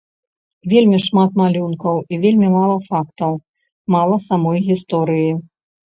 [0.71, 3.31] Вельмі шмат малюнкаў і вельмі мала фактаў,
[3.97, 5.31] мала самой гісторыі.